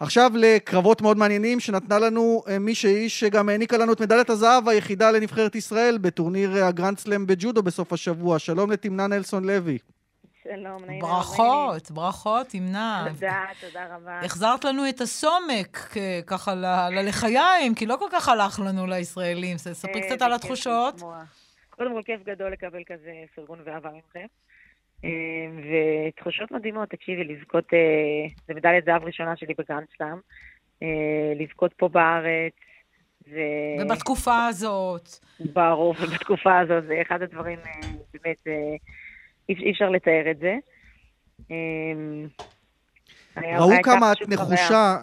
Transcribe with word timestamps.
עכשיו 0.00 0.30
לקרבות 0.34 1.02
מאוד 1.02 1.16
מעניינים 1.16 1.60
שנתנה 1.60 1.98
לנו 1.98 2.42
אה, 2.48 2.58
מישהי 2.58 3.08
שגם 3.08 3.48
העניקה 3.48 3.76
לנו 3.76 3.92
את 3.92 4.00
מדליית 4.00 4.30
הזהב 4.30 4.68
היחידה 4.68 5.10
לנבחרת 5.10 5.54
ישראל 5.54 5.98
בטורניר 5.98 6.64
הגרנד 6.64 6.98
סלאם 6.98 7.26
בג'ודו 7.26 7.62
בסוף 7.62 7.92
השבוע. 7.92 8.38
שלום 8.38 8.70
לתמנה 8.70 9.06
נלסון 9.06 9.44
לוי. 9.44 9.78
שלום, 10.44 10.84
נעים 10.86 11.00
ברכות, 11.00 11.90
ברכות, 11.90 12.46
תמנה. 12.46 13.06
תודה, 13.14 13.44
תודה 13.60 13.96
רבה. 13.96 14.20
החזרת 14.24 14.64
לנו 14.64 14.88
את 14.88 15.00
הסומק, 15.00 15.96
ככה 16.26 16.54
ללחיים, 16.90 17.74
כי 17.74 17.86
לא 17.86 17.96
כל 17.96 18.08
כך 18.12 18.28
הלך 18.28 18.60
לנו 18.60 18.86
לישראלים. 18.86 19.58
ספרי 19.58 20.02
קצת 20.02 20.22
על 20.22 20.32
התחושות. 20.32 21.02
קודם 21.70 21.92
כל, 21.94 22.02
כיף 22.04 22.20
גדול 22.24 22.52
לקבל 22.52 22.82
כזה 22.86 23.10
פרגון 23.34 23.58
ואהבה 23.64 23.90
ממכם. 23.90 24.26
אה, 25.04 25.10
ותחושות 26.08 26.50
מדהימות, 26.50 26.88
תקשיבי, 26.88 27.24
לזכות, 27.24 27.64
אה, 27.74 28.28
זה 28.46 28.54
מדליית 28.54 28.84
זהב 28.84 29.04
ראשונה 29.04 29.36
שלי 29.36 29.54
בגרנד 29.58 29.86
סלאם, 29.96 30.18
אה, 30.82 31.32
לזכות 31.36 31.72
פה 31.72 31.88
בארץ. 31.88 32.52
ו... 33.28 33.36
ובתקופה 33.80 34.46
הזאת. 34.46 35.08
ברור, 35.52 35.94
ובתקופה 36.00 36.58
הזאת, 36.58 36.84
זה 36.86 36.94
אחד 37.02 37.22
הדברים, 37.22 37.58
באמת, 38.12 38.46
אי 39.48 39.70
אפשר 39.70 39.90
לתאר 39.90 40.30
את 40.30 40.38
זה. 40.38 40.54
ראו 43.36 43.70
כמה 43.82 44.12
את 44.12 44.28
נחושה, 44.28 44.96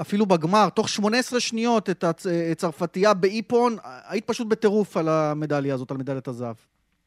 אפילו 0.00 0.26
בגמר, 0.26 0.68
תוך 0.68 0.88
18 0.88 1.40
שניות 1.40 1.90
את 1.90 2.04
הצרפתייה 2.50 3.14
באיפון, 3.14 3.76
היית 4.08 4.26
פשוט 4.26 4.48
בטירוף 4.48 4.96
על 4.96 5.08
המדליה 5.08 5.74
הזאת, 5.74 5.90
על 5.90 5.96
מדליית 5.96 6.28
הזהב. 6.28 6.54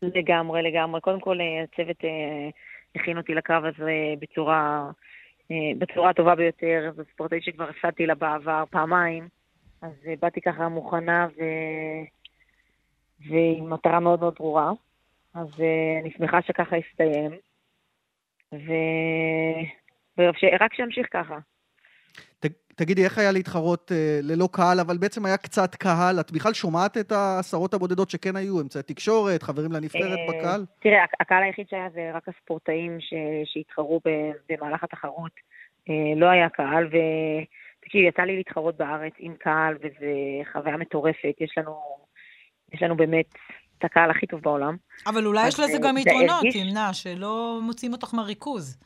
לגמרי, 0.02 0.62
לגמרי. 0.62 1.02
קודם 1.02 1.20
כל, 1.20 1.42
אה, 1.42 1.64
הצוות 1.64 2.06
אה, 2.06 2.50
הכין 2.96 3.18
אותי 3.18 3.34
לקרב 3.34 3.64
הזה 3.66 4.14
בצורה, 4.20 4.90
אה, 5.52 5.56
בצורה 5.78 6.10
הטובה 6.10 6.36
ביותר. 6.36 6.92
זו 6.96 7.04
ספורטאית 7.14 7.44
שכבר 7.44 7.70
הפסדתי 7.70 8.06
לה 8.06 8.16
בעבר 8.16 8.64
פעמיים, 8.70 9.28
אז 9.82 9.92
באתי 10.20 10.42
ככה 10.42 10.68
מוכנה 10.68 11.28
ו... 11.38 11.44
ועם 13.30 13.74
מטרה 13.74 14.00
מאוד 14.00 14.20
מאוד 14.20 14.36
ברורה. 14.40 14.72
אז 15.34 15.48
אני 16.02 16.12
שמחה 16.18 16.42
שככה 16.42 16.76
הסתיים. 16.76 17.32
ו... 18.54 18.72
ורק 20.18 20.74
שימשיך 20.74 21.08
ככה. 21.12 21.38
תגידי, 22.78 23.04
איך 23.04 23.18
היה 23.18 23.32
להתחרות 23.32 23.92
אה, 23.92 24.20
ללא 24.24 24.50
קהל, 24.52 24.80
אבל 24.80 24.98
בעצם 24.98 25.26
היה 25.26 25.38
קצת 25.38 25.76
קהל? 25.76 26.20
את 26.20 26.32
בכלל 26.32 26.54
שומעת 26.54 26.98
את 26.98 27.12
העשרות 27.12 27.74
הבודדות 27.74 28.10
שכן 28.10 28.36
היו, 28.36 28.62
אמצעי 28.62 28.84
תקשורת, 28.84 29.44
חברים 29.44 29.72
לנבחרת 29.72 30.20
אה, 30.20 30.28
בקהל? 30.30 30.66
תראה, 30.80 31.06
הקהל 31.20 31.44
היחיד 31.44 31.66
שהיה 31.70 31.90
זה 31.94 32.12
רק 32.14 32.24
הספורטאים 32.30 32.98
שהתחרו 33.46 34.02
במהלך 34.50 34.84
התחרות. 34.84 35.32
אה, 35.90 36.20
לא 36.20 36.26
היה 36.26 36.50
קהל, 36.50 36.86
ותקשיבי, 36.86 38.08
יצא 38.08 38.22
לי 38.22 38.38
להתחרות 38.38 38.78
בארץ 38.78 39.14
עם 39.20 39.34
קהל, 39.40 39.76
וזו 39.76 40.12
חוויה 40.52 40.78
מטורפת. 40.78 41.36
יש 41.42 41.58
לנו, 41.58 41.80
יש 42.74 42.84
לנו 42.84 42.98
באמת 42.98 43.30
את 43.78 43.86
הקהל 43.86 44.12
הכי 44.12 44.28
טוב 44.28 44.42
בעולם. 44.42 44.76
אבל 45.08 45.26
אולי 45.26 45.48
יש 45.48 45.60
לזה 45.60 45.78
גם 45.84 45.98
יתרונות, 45.98 46.44
תמנע, 46.54 46.94
שלא 46.94 47.60
מוצאים 47.62 47.94
אותך 47.94 48.14
מהריכוז. 48.14 48.78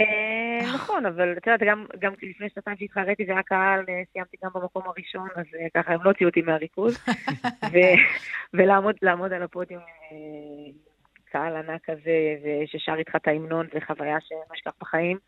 אה, 0.00 0.74
נכון, 0.74 1.06
אבל 1.06 1.32
את 1.36 1.46
יודעת, 1.46 1.62
גם 1.98 2.12
לפני 2.22 2.48
שנתיים 2.54 2.76
שהתחרתי 2.76 3.24
והיה 3.28 3.42
קהל, 3.42 3.84
אה, 3.88 4.02
סיימתי 4.12 4.36
גם 4.44 4.50
במקום 4.54 4.82
הראשון, 4.86 5.28
אז 5.36 5.46
אה, 5.60 5.66
ככה 5.74 5.92
הם 5.92 6.00
לא 6.04 6.10
הוציאו 6.10 6.28
אותי 6.28 6.42
מהריכוז. 6.42 6.98
ולעמוד 8.54 9.32
על 9.32 9.42
הפודיום 9.42 9.82
קהל 11.24 11.56
ענק 11.56 11.80
כזה, 11.84 12.36
וששר 12.44 12.94
איתך 12.98 13.16
את 13.16 13.28
ההמנון, 13.28 13.66
זה 13.72 13.80
חוויה 13.86 14.16
שלא 14.20 14.38
אשכח 14.54 14.72
בחיים. 14.80 15.18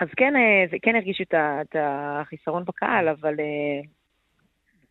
אז 0.00 0.08
כן, 0.16 0.34
זה 0.70 0.76
כן 0.82 0.96
הרגישו 0.96 1.22
את 1.22 1.76
החיסרון 1.78 2.64
בקהל, 2.64 3.08
אבל... 3.08 3.34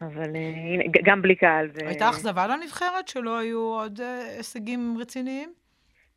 אבל 0.01 0.35
הנה, 0.35 0.83
גם 1.03 1.21
בלי 1.21 1.35
קהל 1.35 1.69
זה... 1.73 1.87
הייתה 1.87 2.09
אכזבה 2.09 2.47
לנבחרת 2.47 3.07
שלא 3.07 3.39
היו 3.39 3.59
עוד 3.59 3.99
הישגים 4.37 4.97
רציניים? 4.99 5.53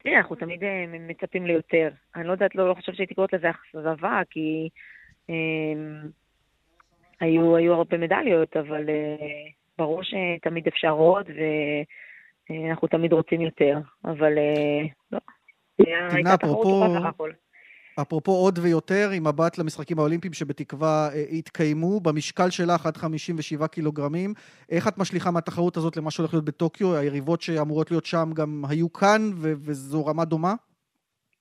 תראה, 0.02 0.18
אנחנו 0.18 0.36
תמיד 0.36 0.64
אה, 0.64 0.84
מצפים 0.88 1.46
ליותר. 1.46 1.90
אני 2.16 2.26
לא 2.26 2.32
יודעת, 2.32 2.54
לא, 2.54 2.68
לא 2.68 2.74
חושבת 2.74 2.96
שהייתי 2.96 3.14
קוראת 3.14 3.32
לזה 3.32 3.50
אכזבה, 3.50 4.20
כי 4.30 4.68
אה, 5.30 5.34
היו, 7.20 7.56
היו 7.56 7.74
הרבה 7.74 7.98
מדליות, 7.98 8.56
אבל 8.56 8.88
אה, 8.88 9.26
ברור 9.78 10.00
שתמיד 10.02 10.66
אפשר 10.66 10.90
עוד, 10.90 11.26
ואנחנו 12.50 12.88
תמיד 12.88 13.12
רוצים 13.12 13.40
יותר. 13.40 13.78
אבל 14.04 14.38
אה, 14.38 14.82
לא, 15.12 15.18
הייתה 15.78 16.36
תחרות 16.36 16.66
טובה 16.66 17.00
סך 17.00 17.06
הכל. 17.06 17.30
אפרופו 18.00 18.32
עוד 18.32 18.58
ויותר, 18.62 19.10
עם 19.14 19.26
מבט 19.26 19.58
למשחקים 19.58 19.98
האולימפיים 19.98 20.32
שבתקווה 20.32 21.08
אה, 21.14 21.24
יתקיימו, 21.30 22.00
במשקל 22.00 22.50
שלך 22.50 22.86
עד 22.86 22.96
57 22.96 23.66
קילוגרמים, 23.66 24.34
איך 24.70 24.88
את 24.88 24.98
משליכה 24.98 25.30
מהתחרות 25.30 25.76
הזאת 25.76 25.96
למה 25.96 26.10
שהולך 26.10 26.34
להיות 26.34 26.44
בטוקיו? 26.44 26.96
היריבות 26.96 27.42
שאמורות 27.42 27.90
להיות 27.90 28.06
שם 28.06 28.30
גם 28.34 28.62
היו 28.68 28.92
כאן, 28.92 29.20
ו- 29.34 29.52
וזו 29.56 30.06
רמה 30.06 30.24
דומה? 30.24 30.54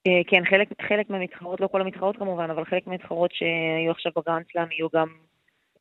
אה, 0.07 0.21
כן, 0.27 0.43
חלק, 0.49 0.67
חלק 0.87 1.09
מהמתחרות, 1.09 1.61
לא 1.61 1.67
כל 1.67 1.81
המתחרות 1.81 2.17
כמובן, 2.17 2.49
אבל 2.49 2.65
חלק 2.65 2.87
מהמתחרות 2.87 3.31
שהיו 3.33 3.91
עכשיו 3.91 4.11
בגרנדסלאם 4.15 4.71
יהיו 4.71 4.87
גם 4.95 5.07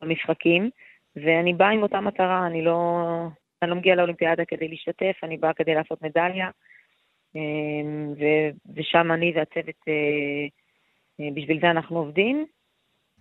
במשחקים, 0.03 0.71
ואני 1.17 1.53
באה 1.53 1.71
עם 1.71 1.83
אותה 1.83 2.01
מטרה, 2.01 2.47
אני 2.47 2.65
לא, 2.65 3.07
אני 3.63 3.71
לא 3.71 3.77
מגיעה 3.77 3.97
לאולימפיאדה 3.97 4.45
כדי 4.45 4.69
להשתתף, 4.69 5.15
אני 5.23 5.37
באה 5.37 5.53
כדי 5.53 5.75
לעשות 5.75 6.03
מדליה, 6.03 6.51
אה, 7.37 8.53
ושם 8.77 9.13
אני 9.13 9.33
והצוות 9.37 9.81
אה, 9.89 11.31
בשביל 11.35 11.61
זה 11.61 11.71
אנחנו 11.71 11.99
עובדים, 11.99 12.47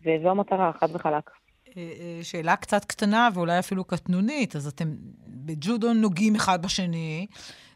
וזו 0.01 0.29
המטרה, 0.29 0.71
חד 0.79 0.87
וחלק. 0.95 1.29
אה, 1.77 1.81
אה, 1.99 2.19
שאלה 2.23 2.55
קצת 2.55 2.85
קטנה 2.85 3.29
ואולי 3.33 3.59
אפילו 3.59 3.83
קטנונית, 3.83 4.55
אז 4.55 4.67
אתם 4.67 4.87
בג'ודו 5.27 5.93
נוגעים 5.93 6.35
אחד 6.35 6.61
בשני, 6.61 7.27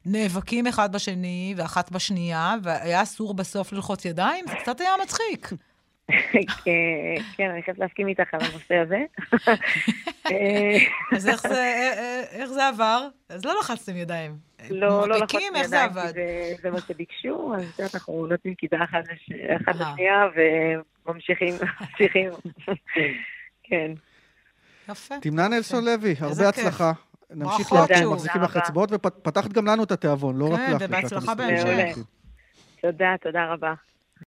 נאבקים 0.05 0.67
אחד 0.67 0.95
בשני 0.95 1.53
ואחת 1.57 1.91
בשנייה, 1.91 2.55
והיה 2.63 3.03
אסור 3.03 3.33
בסוף 3.33 3.73
ללחוץ 3.73 4.05
ידיים? 4.05 4.45
זה 4.47 4.55
קצת 4.55 4.81
היה 4.81 4.91
מצחיק. 5.03 5.49
כן, 7.37 7.49
אני 7.49 7.63
חייבת 7.63 7.79
להסכים 7.79 8.07
איתך 8.07 8.33
על 8.33 8.39
הנושא 8.41 8.75
הזה. 8.75 8.99
אז 11.15 11.27
איך 12.39 12.45
זה 12.45 12.67
עבר? 12.67 13.07
אז 13.29 13.45
לא 13.45 13.53
לחצתם 13.59 13.95
ידיים. 13.95 14.37
לא, 14.69 15.07
לא 15.07 15.17
לחצתם 15.17 15.37
ידיים, 15.37 15.55
איך 15.55 15.67
זה 15.67 15.83
עבד? 15.83 16.13
זה 16.61 16.71
מה 16.71 16.81
שביקשו, 16.81 17.53
אז 17.57 17.79
אנחנו 17.93 18.27
נותנים 18.27 18.55
כיתה 18.55 18.77
אחת 18.83 19.03
לשנייה 19.11 20.27
וממשיכים, 21.05 21.53
ממשיכים. 21.81 22.29
כן. 23.63 23.91
יפה. 24.89 25.15
תמנה 25.21 25.47
נלסון 25.47 25.85
לוי, 25.85 26.15
הרבה 26.19 26.49
הצלחה. 26.49 26.91
נמשיך 27.29 27.73
לעקוב, 27.73 28.13
מחזיקים 28.13 28.41
לך 28.41 28.57
אצבעות, 28.57 28.89
ופתחת 28.91 29.53
גם 29.53 29.65
לנו 29.65 29.83
את 29.83 29.91
התיאבון, 29.91 30.37
לא 30.37 30.53
רק 30.53 30.59
לך. 30.59 30.79
כן, 30.79 30.85
ובהצלחה 30.85 31.35
בהמשך. 31.35 31.97
תודה, 32.81 33.15
תודה 33.21 33.53
רבה. 33.53 33.73